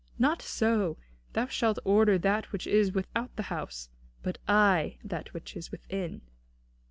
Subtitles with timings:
[0.17, 0.97] "Not so;
[1.33, 3.89] thou shalt order that which is without the house,
[4.23, 6.23] but I that which is within."